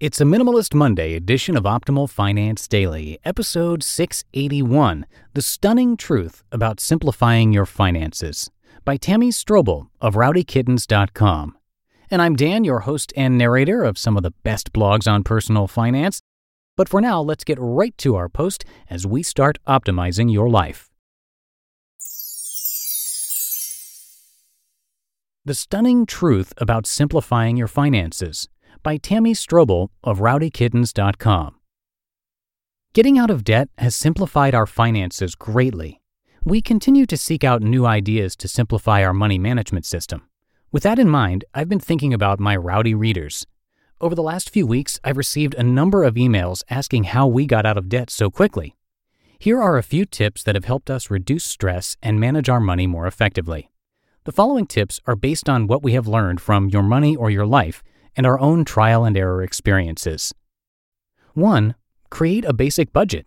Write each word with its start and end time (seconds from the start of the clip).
It's 0.00 0.18
a 0.18 0.24
Minimalist 0.24 0.72
Monday 0.72 1.12
edition 1.12 1.58
of 1.58 1.64
Optimal 1.64 2.08
Finance 2.08 2.66
Daily, 2.66 3.18
episode 3.22 3.82
681 3.82 5.04
The 5.34 5.42
Stunning 5.42 5.98
Truth 5.98 6.42
About 6.50 6.80
Simplifying 6.80 7.52
Your 7.52 7.66
Finances 7.66 8.50
by 8.86 8.96
Tammy 8.96 9.28
Strobel 9.28 9.88
of 10.00 10.14
RowdyKittens.com. 10.14 11.54
And 12.10 12.22
I'm 12.22 12.34
Dan, 12.34 12.64
your 12.64 12.80
host 12.80 13.12
and 13.14 13.36
narrator 13.36 13.84
of 13.84 13.98
some 13.98 14.16
of 14.16 14.22
the 14.22 14.30
best 14.42 14.72
blogs 14.72 15.06
on 15.06 15.22
personal 15.22 15.66
finance. 15.66 16.22
But 16.78 16.88
for 16.88 17.02
now, 17.02 17.20
let's 17.20 17.44
get 17.44 17.58
right 17.60 17.92
to 17.98 18.16
our 18.16 18.30
post 18.30 18.64
as 18.88 19.06
we 19.06 19.22
start 19.22 19.58
optimizing 19.68 20.32
your 20.32 20.48
life. 20.48 20.88
The 25.44 25.54
Stunning 25.54 26.06
Truth 26.06 26.54
About 26.56 26.86
Simplifying 26.86 27.58
Your 27.58 27.68
Finances 27.68 28.48
by 28.82 28.96
Tammy 28.96 29.34
Strobel 29.34 29.88
of 30.02 30.18
RowdyKittens.com. 30.18 31.56
Getting 32.92 33.18
out 33.18 33.30
of 33.30 33.44
debt 33.44 33.68
has 33.78 33.94
simplified 33.94 34.54
our 34.54 34.66
finances 34.66 35.34
greatly. 35.34 36.00
We 36.44 36.60
continue 36.60 37.06
to 37.06 37.16
seek 37.16 37.44
out 37.44 37.62
new 37.62 37.86
ideas 37.86 38.34
to 38.36 38.48
simplify 38.48 39.04
our 39.04 39.12
money 39.12 39.38
management 39.38 39.86
system. 39.86 40.26
With 40.72 40.82
that 40.84 40.98
in 40.98 41.08
mind, 41.08 41.44
I've 41.54 41.68
been 41.68 41.80
thinking 41.80 42.14
about 42.14 42.40
my 42.40 42.56
Rowdy 42.56 42.94
readers. 42.94 43.46
Over 44.00 44.14
the 44.14 44.22
last 44.22 44.50
few 44.50 44.66
weeks, 44.66 44.98
I've 45.04 45.18
received 45.18 45.54
a 45.54 45.62
number 45.62 46.04
of 46.04 46.14
emails 46.14 46.62
asking 46.70 47.04
how 47.04 47.26
we 47.26 47.44
got 47.44 47.66
out 47.66 47.76
of 47.76 47.88
debt 47.88 48.08
so 48.08 48.30
quickly. 48.30 48.74
Here 49.38 49.60
are 49.60 49.76
a 49.78 49.82
few 49.82 50.04
tips 50.04 50.42
that 50.42 50.54
have 50.54 50.64
helped 50.64 50.90
us 50.90 51.10
reduce 51.10 51.44
stress 51.44 51.96
and 52.02 52.18
manage 52.18 52.48
our 52.48 52.60
money 52.60 52.86
more 52.86 53.06
effectively. 53.06 53.70
The 54.24 54.32
following 54.32 54.66
tips 54.66 55.00
are 55.06 55.16
based 55.16 55.48
on 55.48 55.66
what 55.66 55.82
we 55.82 55.92
have 55.92 56.06
learned 56.06 56.40
from 56.40 56.68
Your 56.68 56.82
Money 56.82 57.16
or 57.16 57.30
Your 57.30 57.46
Life 57.46 57.82
and 58.16 58.26
our 58.26 58.38
own 58.40 58.64
trial 58.64 59.04
and 59.04 59.16
error 59.16 59.42
experiences. 59.42 60.32
1. 61.34 61.74
Create 62.10 62.44
a 62.44 62.52
basic 62.52 62.92
budget. 62.92 63.26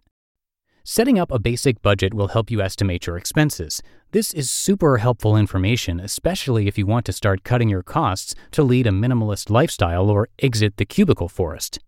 Setting 0.86 1.18
up 1.18 1.32
a 1.32 1.40
basic 1.40 1.82
budget 1.82 2.14
will 2.14 2.28
help 2.28 2.52
you 2.52 2.62
estimate 2.62 3.08
your 3.08 3.16
expenses. 3.16 3.82
This 4.12 4.34
is 4.34 4.52
super 4.52 4.98
helpful 4.98 5.38
information, 5.38 6.02
especially 6.02 6.68
if 6.68 6.78
you 6.78 6.86
want 6.86 7.06
to 7.06 7.14
start 7.14 7.46
cutting 7.46 7.70
your 7.70 7.84
costs 7.84 8.36
to 8.52 8.64
lead 8.64 8.86
a 8.86 8.92
minimalist 8.92 9.50
lifestyle 9.50 10.10
or 10.10 10.28
exit 10.40 10.76
the 10.76 10.86
cubicle 10.86 11.30
forest. 11.30 11.80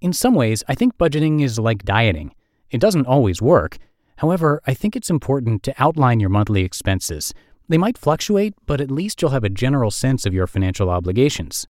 In 0.00 0.14
some 0.14 0.34
ways, 0.34 0.64
I 0.66 0.74
think 0.74 0.96
budgeting 0.96 1.42
is 1.42 1.58
like 1.58 1.84
dieting. 1.84 2.34
It 2.70 2.80
doesn't 2.80 3.06
always 3.06 3.42
work. 3.42 3.76
However, 4.16 4.62
I 4.66 4.72
think 4.72 4.96
it's 4.96 5.10
important 5.10 5.62
to 5.64 5.74
outline 5.76 6.18
your 6.18 6.30
monthly 6.30 6.62
expenses. 6.62 7.34
They 7.68 7.78
might 7.78 7.98
fluctuate, 7.98 8.54
but 8.64 8.80
at 8.80 8.90
least 8.90 9.20
you'll 9.20 9.32
have 9.32 9.44
a 9.44 9.50
general 9.50 9.90
sense 9.90 10.24
of 10.24 10.32
your 10.32 10.46
financial 10.46 10.88
obligations. 10.88 11.66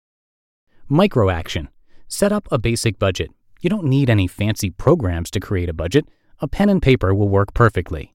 Micro 0.89 1.29
action. 1.29 1.69
Set 2.09 2.33
up 2.33 2.45
a 2.51 2.57
basic 2.57 2.99
budget. 2.99 3.31
You 3.61 3.69
don't 3.69 3.85
need 3.85 4.09
any 4.09 4.27
fancy 4.27 4.69
programs 4.69 5.31
to 5.31 5.39
create 5.39 5.69
a 5.69 5.73
budget. 5.73 6.05
A 6.41 6.47
pen 6.47 6.67
and 6.67 6.81
paper 6.81 7.15
will 7.15 7.29
work 7.29 7.53
perfectly. 7.53 8.13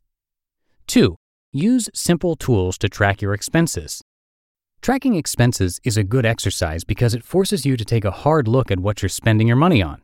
2. 0.89 1.17
Use 1.51 1.89
simple 1.95 2.37
tools 2.37 2.77
to 2.79 2.89
track 2.91 3.23
your 3.23 3.33
expenses. 3.33 4.03
Tracking 4.83 5.15
expenses 5.15 5.81
is 5.83 5.97
a 5.97 6.05
good 6.05 6.27
exercise 6.27 6.85
because 6.85 7.15
it 7.15 7.25
forces 7.25 7.65
you 7.65 7.75
to 7.79 7.87
take 7.87 8.05
a 8.05 8.11
hard 8.11 8.47
look 8.47 8.71
at 8.71 8.81
what 8.81 9.01
you're 9.01 9.09
spending 9.09 9.49
your 9.49 9.57
money 9.57 9.83
on. 9.83 10.03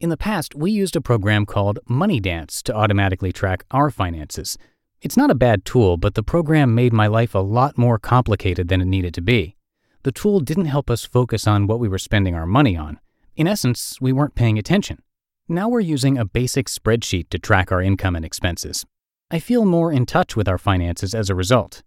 In 0.00 0.08
the 0.08 0.16
past, 0.16 0.54
we 0.54 0.70
used 0.70 0.96
a 0.96 1.02
program 1.02 1.44
called 1.44 1.78
MoneyDance 1.90 2.62
to 2.62 2.74
automatically 2.74 3.32
track 3.32 3.66
our 3.70 3.90
finances. 3.90 4.56
It's 5.02 5.16
not 5.16 5.30
a 5.30 5.34
bad 5.34 5.66
tool, 5.66 5.98
but 5.98 6.14
the 6.14 6.22
program 6.22 6.74
made 6.74 6.94
my 6.94 7.06
life 7.06 7.34
a 7.34 7.40
lot 7.40 7.76
more 7.76 7.98
complicated 7.98 8.68
than 8.68 8.80
it 8.80 8.86
needed 8.86 9.12
to 9.14 9.20
be 9.20 9.57
the 10.02 10.12
tool 10.12 10.40
didn't 10.40 10.66
help 10.66 10.90
us 10.90 11.04
focus 11.04 11.46
on 11.46 11.66
what 11.66 11.80
we 11.80 11.88
were 11.88 11.98
spending 11.98 12.34
our 12.34 12.46
money 12.46 12.76
on. 12.76 13.00
In 13.36 13.46
essence, 13.46 14.00
we 14.00 14.12
weren't 14.12 14.34
paying 14.34 14.58
attention. 14.58 15.02
Now 15.48 15.68
we're 15.68 15.80
using 15.80 16.18
a 16.18 16.24
basic 16.24 16.66
spreadsheet 16.66 17.30
to 17.30 17.38
track 17.38 17.72
our 17.72 17.80
income 17.80 18.14
and 18.14 18.24
expenses. 18.24 18.84
I 19.30 19.38
feel 19.38 19.64
more 19.64 19.92
in 19.92 20.06
touch 20.06 20.36
with 20.36 20.48
our 20.48 20.58
finances 20.58 21.14
as 21.14 21.30
a 21.30 21.34
result. 21.34 21.82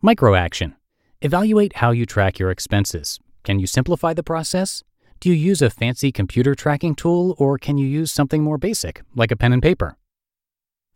Micro 0.00 0.34
action. 0.34 0.74
Evaluate 1.20 1.76
how 1.76 1.92
you 1.92 2.06
track 2.06 2.38
your 2.38 2.50
expenses. 2.50 3.20
Can 3.44 3.58
you 3.58 3.66
simplify 3.66 4.14
the 4.14 4.22
process? 4.22 4.82
Do 5.20 5.28
you 5.28 5.34
use 5.34 5.62
a 5.62 5.70
fancy 5.70 6.10
computer 6.10 6.54
tracking 6.54 6.94
tool 6.94 7.34
or 7.38 7.58
can 7.58 7.78
you 7.78 7.86
use 7.86 8.10
something 8.10 8.42
more 8.42 8.58
basic, 8.58 9.02
like 9.14 9.30
a 9.30 9.36
pen 9.36 9.52
and 9.52 9.62
paper? 9.62 9.96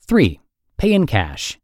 3. 0.01 0.41
Pay 0.79 0.93
in 0.93 1.07
cash. 1.07 1.59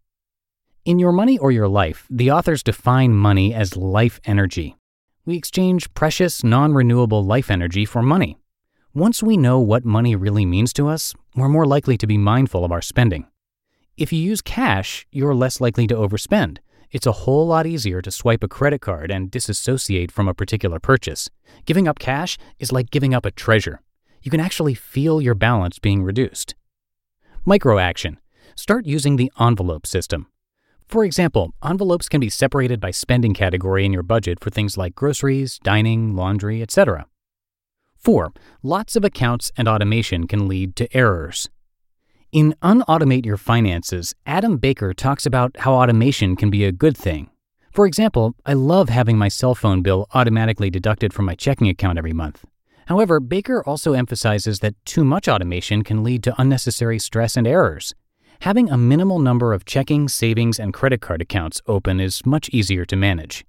In 0.85 0.99
Your 0.99 1.13
Money 1.13 1.39
or 1.39 1.53
Your 1.53 1.69
Life, 1.69 2.09
the 2.11 2.33
authors 2.33 2.61
define 2.61 3.15
money 3.15 3.55
as 3.55 3.77
life 3.77 4.19
energy. 4.25 4.75
We 5.25 5.37
exchange 5.37 5.95
precious, 5.95 6.43
non 6.43 6.75
renewable 6.75 7.25
life 7.25 7.53
energy 7.53 7.85
for 7.85 8.03
money. 8.03 8.41
Once 8.93 9.23
we 9.23 9.37
know 9.37 9.61
what 9.61 9.85
money 9.85 10.17
really 10.17 10.45
means 10.45 10.73
to 10.73 10.89
us, 10.89 11.15
we're 11.37 11.49
more 11.49 11.67
likely 11.67 11.97
to 11.99 12.07
be 12.09 12.19
mindful 12.19 12.65
of 12.65 12.73
our 12.73 12.83
spending. 12.83 13.29
If 13.97 14.13
you 14.13 14.19
use 14.19 14.43
cash, 14.43 15.07
you're 15.13 15.37
less 15.37 15.61
likely 15.61 15.87
to 15.87 15.95
overspend. 15.95 16.59
It's 16.91 17.07
a 17.07 17.13
whole 17.13 17.47
lot 17.47 17.65
easier 17.65 18.03
to 18.03 18.11
swipe 18.11 18.43
a 18.43 18.49
credit 18.49 18.81
card 18.81 19.13
and 19.13 19.31
disassociate 19.31 20.11
from 20.11 20.27
a 20.27 20.35
particular 20.35 20.81
purchase. 20.81 21.31
Giving 21.65 21.87
up 21.87 22.01
cash 22.01 22.39
is 22.59 22.73
like 22.73 22.91
giving 22.91 23.15
up 23.15 23.25
a 23.25 23.31
treasure. 23.31 23.81
You 24.21 24.33
can 24.33 24.41
actually 24.41 24.75
feel 24.75 25.23
your 25.23 25.37
balance 25.37 25.79
being 25.79 26.03
reduced. 26.03 26.57
Micro 27.45 27.79
action. 27.79 28.19
Start 28.57 28.85
using 28.85 29.15
the 29.15 29.31
envelope 29.39 29.87
system. 29.87 30.27
For 30.93 31.07
example, 31.07 31.55
envelopes 31.65 32.07
can 32.07 32.21
be 32.21 32.29
separated 32.29 32.79
by 32.79 32.91
spending 32.91 33.33
category 33.33 33.87
in 33.87 33.95
your 33.95 34.03
budget 34.03 34.39
for 34.41 34.51
things 34.51 34.77
like 34.77 34.95
groceries, 34.95 35.59
dining, 35.65 36.15
laundry, 36.15 36.61
etc. 36.61 37.07
4. 37.97 38.31
Lots 38.63 38.95
of 38.95 39.03
accounts 39.03 39.51
and 39.57 39.67
automation 39.67 40.27
can 40.27 40.47
lead 40.49 40.77
to 40.77 40.95
errors. 40.95 41.49
In 42.31 42.55
Unautomate 42.61 43.25
Your 43.25 43.39
Finances, 43.39 44.15
Adam 44.27 44.59
Baker 44.59 44.93
talks 44.93 45.25
about 45.25 45.57
how 45.61 45.73
automation 45.73 46.37
can 46.37 46.51
be 46.51 46.67
a 46.67 46.73
good 46.73 46.95
thing. 46.95 47.31
For 47.73 47.87
example, 47.87 48.35
I 48.45 48.53
love 48.53 48.91
having 48.91 49.17
my 49.17 49.29
cell 49.29 49.55
phone 49.55 49.81
bill 49.81 50.09
automatically 50.13 50.69
deducted 50.69 51.15
from 51.15 51.25
my 51.25 51.35
checking 51.35 51.71
account 51.71 51.97
every 51.97 52.13
month. 52.13 52.45
However, 52.89 53.19
Baker 53.19 53.65
also 53.65 53.95
emphasizes 53.95 54.59
that 54.59 54.75
too 54.85 55.05
much 55.05 55.27
automation 55.27 55.85
can 55.85 56.05
lead 56.05 56.23
to 56.25 56.35
unnecessary 56.39 56.99
stress 56.99 57.35
and 57.35 57.47
errors. 57.47 57.95
Having 58.43 58.71
a 58.71 58.77
minimal 58.77 59.21
number 59.21 59.53
of 59.53 59.65
checking, 59.65 60.09
savings, 60.09 60.59
and 60.59 60.75
credit 60.75 61.01
card 61.01 61.23
accounts 61.23 61.61
open 61.69 62.01
is 62.01 62.27
much 62.27 62.49
easier 62.49 62.85
to 62.87 62.97
manage. 62.97 63.45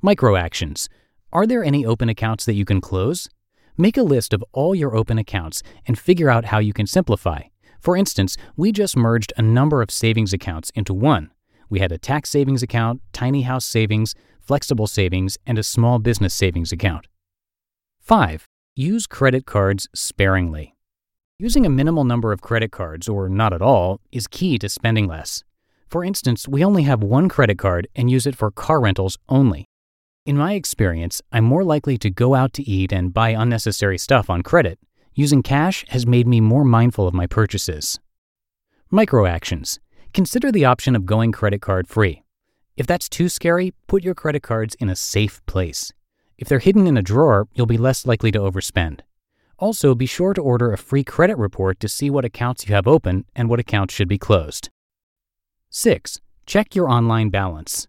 Micro 0.00 0.36
actions. 0.36 0.88
Are 1.34 1.46
there 1.46 1.62
any 1.62 1.84
open 1.84 2.08
accounts 2.08 2.46
that 2.46 2.54
you 2.54 2.64
can 2.64 2.80
close? 2.80 3.28
Make 3.76 3.98
a 3.98 4.02
list 4.02 4.32
of 4.32 4.42
all 4.54 4.74
your 4.74 4.96
open 4.96 5.18
accounts 5.18 5.62
and 5.86 5.98
figure 5.98 6.30
out 6.30 6.46
how 6.46 6.60
you 6.60 6.72
can 6.72 6.86
simplify. 6.86 7.42
For 7.78 7.94
instance, 7.94 8.38
we 8.56 8.72
just 8.72 8.96
merged 8.96 9.34
a 9.36 9.42
number 9.42 9.82
of 9.82 9.90
savings 9.90 10.32
accounts 10.32 10.70
into 10.70 10.94
one. 10.94 11.30
We 11.68 11.80
had 11.80 11.92
a 11.92 11.98
tax 11.98 12.30
savings 12.30 12.62
account, 12.62 13.02
tiny 13.12 13.42
house 13.42 13.66
savings, 13.66 14.14
flexible 14.40 14.86
savings, 14.86 15.36
and 15.46 15.58
a 15.58 15.62
small 15.62 15.98
business 15.98 16.32
savings 16.32 16.72
account. 16.72 17.06
5. 18.00 18.46
Use 18.74 19.06
credit 19.06 19.44
cards 19.44 19.88
sparingly. 19.94 20.75
Using 21.38 21.66
a 21.66 21.70
minimal 21.70 22.04
number 22.04 22.32
of 22.32 22.40
credit 22.40 22.72
cards, 22.72 23.10
or 23.10 23.28
not 23.28 23.52
at 23.52 23.60
all, 23.60 24.00
is 24.10 24.26
key 24.26 24.58
to 24.58 24.70
spending 24.70 25.06
less. 25.06 25.44
For 25.86 26.02
instance, 26.02 26.48
we 26.48 26.64
only 26.64 26.84
have 26.84 27.02
one 27.02 27.28
credit 27.28 27.58
card 27.58 27.88
and 27.94 28.10
use 28.10 28.26
it 28.26 28.34
for 28.34 28.50
car 28.50 28.80
rentals 28.80 29.18
only. 29.28 29.66
In 30.24 30.38
my 30.38 30.54
experience, 30.54 31.20
I'm 31.30 31.44
more 31.44 31.62
likely 31.62 31.98
to 31.98 32.08
go 32.08 32.34
out 32.34 32.54
to 32.54 32.62
eat 32.62 32.90
and 32.90 33.12
buy 33.12 33.30
unnecessary 33.30 33.98
stuff 33.98 34.30
on 34.30 34.40
credit. 34.40 34.78
Using 35.14 35.42
cash 35.42 35.84
has 35.88 36.06
made 36.06 36.26
me 36.26 36.40
more 36.40 36.64
mindful 36.64 37.06
of 37.06 37.12
my 37.12 37.26
purchases. 37.26 38.00
Micro 38.90 39.26
actions. 39.26 39.78
Consider 40.14 40.50
the 40.50 40.64
option 40.64 40.96
of 40.96 41.04
going 41.04 41.32
credit 41.32 41.60
card 41.60 41.86
free. 41.86 42.22
If 42.78 42.86
that's 42.86 43.10
too 43.10 43.28
scary, 43.28 43.74
put 43.88 44.02
your 44.02 44.14
credit 44.14 44.42
cards 44.42 44.74
in 44.76 44.88
a 44.88 44.96
safe 44.96 45.44
place. 45.44 45.92
If 46.38 46.48
they're 46.48 46.60
hidden 46.60 46.86
in 46.86 46.96
a 46.96 47.02
drawer, 47.02 47.46
you'll 47.52 47.66
be 47.66 47.76
less 47.76 48.06
likely 48.06 48.32
to 48.32 48.38
overspend. 48.38 49.00
Also, 49.58 49.94
be 49.94 50.06
sure 50.06 50.34
to 50.34 50.42
order 50.42 50.72
a 50.72 50.78
free 50.78 51.02
credit 51.02 51.38
report 51.38 51.80
to 51.80 51.88
see 51.88 52.10
what 52.10 52.24
accounts 52.24 52.68
you 52.68 52.74
have 52.74 52.86
open 52.86 53.24
and 53.34 53.48
what 53.48 53.58
accounts 53.58 53.94
should 53.94 54.08
be 54.08 54.18
closed. 54.18 54.68
6. 55.70 56.20
Check 56.44 56.74
your 56.74 56.88
online 56.88 57.30
balance. 57.30 57.88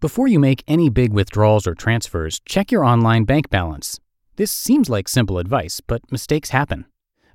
Before 0.00 0.26
you 0.26 0.38
make 0.38 0.64
any 0.66 0.88
big 0.88 1.12
withdrawals 1.12 1.66
or 1.66 1.74
transfers, 1.74 2.40
check 2.46 2.72
your 2.72 2.82
online 2.84 3.24
bank 3.24 3.50
balance. 3.50 4.00
This 4.36 4.50
seems 4.50 4.88
like 4.88 5.08
simple 5.08 5.38
advice, 5.38 5.82
but 5.86 6.10
mistakes 6.10 6.50
happen. 6.50 6.86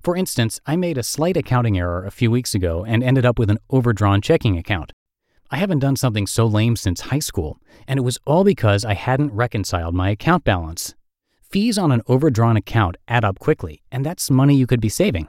For 0.02 0.16
instance, 0.16 0.60
I 0.66 0.76
made 0.76 0.98
a 0.98 1.04
slight 1.04 1.38
accounting 1.38 1.78
error 1.78 2.04
a 2.04 2.12
few 2.12 2.32
weeks 2.32 2.56
ago 2.56 2.84
and 2.84 3.04
ended 3.04 3.26
up 3.26 3.38
with 3.38 3.52
an 3.52 3.60
overdrawn 3.70 4.22
checking 4.22 4.58
account. 4.58 4.92
I 5.52 5.58
haven't 5.58 5.80
done 5.80 5.96
something 5.96 6.26
so 6.26 6.48
lame 6.48 6.76
since 6.76 7.02
high 7.02 7.20
school, 7.20 7.60
and 7.88 8.00
it 8.00 8.04
was 8.04 8.18
all 8.26 8.44
because 8.44 8.84
I 8.84 8.96
hadn't 8.96 9.34
reconciled 9.34 9.94
my 9.94 10.10
account 10.10 10.44
balance. 10.44 10.96
Fees 11.50 11.78
on 11.78 11.92
an 11.92 12.02
overdrawn 12.10 12.58
account 12.58 12.98
add 13.08 13.24
up 13.24 13.40
quickly, 13.40 13.82
and 13.92 14.06
that's 14.06 14.32
money 14.32 14.56
you 14.56 14.68
could 14.68 14.82
be 14.82 14.90
saving. 14.90 15.28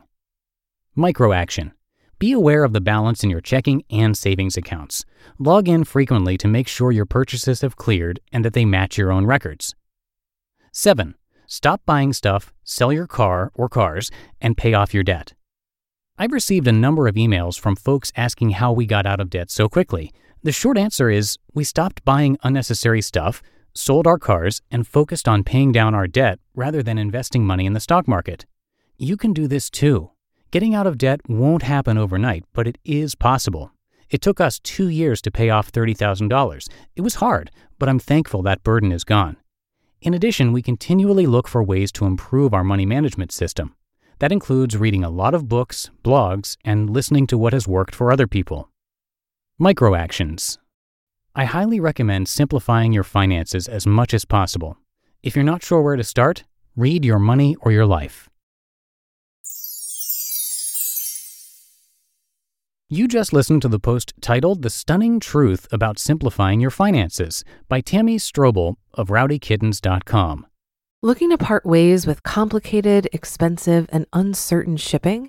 Micro 0.95 1.33
action. 1.33 1.73
Be 2.19 2.33
aware 2.33 2.65
of 2.65 2.73
the 2.73 2.81
balance 2.81 3.23
in 3.23 3.29
your 3.29 3.43
checking 3.43 3.85
and 3.91 4.17
savings 4.17 4.57
accounts. 4.57 5.05
Log 5.39 5.69
in 5.69 5.85
frequently 5.85 6.39
to 6.39 6.49
make 6.49 6.67
sure 6.67 6.91
your 6.91 7.05
purchases 7.05 7.61
have 7.61 7.77
cleared 7.77 8.21
and 8.33 8.45
that 8.45 8.55
they 8.55 8.65
match 8.65 8.97
your 8.97 9.13
own 9.13 9.27
records. 9.27 9.75
7. 10.73 11.15
Stop 11.47 11.83
buying 11.85 12.15
stuff, 12.15 12.53
sell 12.65 12.93
your 12.93 13.07
car 13.07 13.53
or 13.55 13.69
cars, 13.69 14.11
and 14.41 14.57
pay 14.57 14.73
off 14.73 14.95
your 14.95 15.05
debt. 15.05 15.35
I've 16.19 16.33
received 16.33 16.67
a 16.67 16.73
number 16.73 17.07
of 17.07 17.17
emails 17.17 17.61
from 17.61 17.77
folks 17.77 18.11
asking 18.17 18.51
how 18.51 18.73
we 18.73 18.87
got 18.87 19.05
out 19.05 19.21
of 19.21 19.29
debt 19.29 19.51
so 19.51 19.69
quickly. 19.69 20.13
The 20.43 20.53
short 20.53 20.79
answer 20.79 21.11
is 21.11 21.37
we 21.53 21.63
stopped 21.63 22.05
buying 22.07 22.39
unnecessary 22.43 23.03
stuff, 23.03 23.43
sold 23.77 24.07
our 24.07 24.19
cars, 24.19 24.63
and 24.71 24.87
focused 24.87 25.29
on 25.29 25.45
paying 25.45 25.73
down 25.73 25.95
our 25.95 26.07
debt 26.07 26.39
rather 26.55 26.83
than 26.83 26.99
investing 26.99 27.45
money 27.45 27.67
in 27.67 27.73
the 27.73 27.81
stock 27.81 28.09
market. 28.09 28.47
You 28.97 29.17
can 29.17 29.33
do 29.33 29.47
this 29.47 29.71
too. 29.71 30.11
Getting 30.51 30.75
out 30.75 30.87
of 30.87 30.99
debt 30.99 31.21
won't 31.29 31.63
happen 31.63 31.99
overnight, 31.99 32.45
but 32.53 32.67
it 32.67 32.79
is 32.85 33.15
possible. 33.15 33.73
It 34.09 34.23
took 34.23 34.41
us 34.41 34.61
two 34.61 34.89
years 34.89 35.21
to 35.23 35.31
pay 35.31 35.51
off 35.51 35.73
$30,000. 35.73 36.69
It 36.95 37.01
was 37.03 37.17
hard, 37.17 37.51
but 37.79 37.89
I'm 37.89 37.99
thankful 37.99 38.43
that 38.43 38.63
burden 38.63 38.93
is 38.93 39.05
gone. 39.05 39.37
In 40.01 40.15
addition, 40.15 40.53
we 40.53 40.63
continually 40.63 41.27
look 41.27 41.49
for 41.49 41.63
ways 41.63 41.91
to 41.93 42.07
improve 42.07 42.55
our 42.55 42.63
money 42.63 42.87
management 42.87 43.33
system. 43.33 43.75
That 44.21 44.33
includes 44.33 44.77
reading 44.77 45.05
a 45.05 45.11
lot 45.11 45.35
of 45.35 45.49
books, 45.49 45.91
blogs, 46.03 46.57
and 46.65 46.89
listening 46.89 47.27
to 47.27 47.37
what 47.37 47.53
has 47.53 47.69
worked 47.69 47.95
for 47.95 48.11
other 48.11 48.27
people. 48.27 48.71
Micro 49.59 49.95
actions. 49.95 50.59
I 51.39 51.45
highly 51.45 51.81
recommend 51.81 52.29
simplifying 52.29 52.95
your 52.95 53.05
finances 53.05 53.69
as 53.69 53.87
much 53.87 54.15
as 54.15 54.25
possible. 54.25 54.79
If 55.23 55.37
you're 55.37 55.45
not 55.45 55.63
sure 55.63 55.83
where 55.83 55.97
to 55.97 56.03
start, 56.03 56.45
read 56.75 57.05
Your 57.05 57.19
Money 57.19 57.57
or 57.61 57.71
Your 57.71 57.85
Life. 57.85 58.31
You 62.89 63.07
just 63.07 63.35
listened 63.35 63.61
to 63.63 63.69
the 63.69 63.79
post 63.79 64.15
titled 64.23 64.63
The 64.63 64.71
Stunning 64.71 65.21
Truth 65.21 65.69
About 65.71 65.99
Simplifying 65.99 66.59
Your 66.59 66.71
Finances 66.71 67.45
by 67.69 67.83
Tammy 67.83 68.17
Strobel 68.17 68.77
of 68.95 69.09
rowdykittens.com. 69.09 70.47
Looking 71.03 71.29
to 71.29 71.37
part 71.37 71.67
ways 71.67 72.07
with 72.07 72.23
complicated, 72.23 73.11
expensive, 73.13 73.91
and 73.93 74.07
uncertain 74.15 74.79
shipping? 74.79 75.29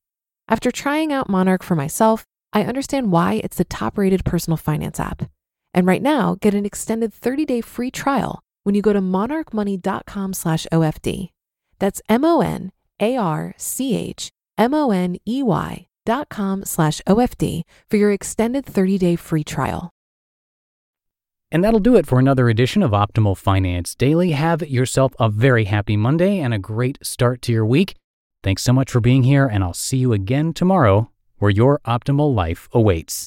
After 0.51 0.69
trying 0.69 1.13
out 1.13 1.29
Monarch 1.29 1.63
for 1.63 1.75
myself, 1.75 2.25
I 2.51 2.63
understand 2.65 3.09
why 3.09 3.39
it's 3.41 3.55
the 3.55 3.63
top-rated 3.63 4.25
personal 4.25 4.57
finance 4.57 4.99
app. 4.99 5.31
And 5.73 5.87
right 5.87 6.01
now, 6.01 6.35
get 6.41 6.53
an 6.53 6.65
extended 6.65 7.13
30-day 7.13 7.61
free 7.61 7.89
trial 7.89 8.41
when 8.63 8.75
you 8.75 8.81
go 8.81 8.91
to 8.91 8.99
monarchmoney.com 8.99 10.33
slash 10.33 10.67
OFD. 10.69 11.29
That's 11.79 12.01
M 12.09 12.25
O 12.25 12.41
N 12.41 12.73
A 12.99 13.15
R 13.15 13.53
C 13.55 13.95
H 13.95 14.29
M-O-N-E-Y 14.57 15.87
dot 16.05 16.27
com 16.27 16.65
slash 16.65 17.01
OFD 17.07 17.61
for 17.89 17.95
your 17.95 18.11
extended 18.11 18.65
30-day 18.65 19.15
free 19.15 19.45
trial. 19.45 19.89
And 21.49 21.63
that'll 21.63 21.79
do 21.79 21.95
it 21.95 22.05
for 22.05 22.19
another 22.19 22.49
edition 22.49 22.83
of 22.83 22.91
Optimal 22.91 23.37
Finance 23.37 23.95
Daily. 23.95 24.31
Have 24.31 24.67
yourself 24.67 25.13
a 25.17 25.29
very 25.29 25.63
happy 25.63 25.95
Monday 25.95 26.39
and 26.39 26.53
a 26.53 26.59
great 26.59 26.97
start 27.01 27.41
to 27.43 27.53
your 27.53 27.65
week. 27.65 27.95
Thanks 28.43 28.63
so 28.63 28.73
much 28.73 28.89
for 28.89 28.99
being 28.99 29.21
here, 29.21 29.45
and 29.45 29.63
I'll 29.63 29.81
see 29.87 29.97
you 29.97 30.13
again 30.13 30.51
tomorrow 30.51 31.11
where 31.37 31.51
your 31.51 31.79
optimal 31.85 32.33
life 32.33 32.67
awaits. 32.73 33.19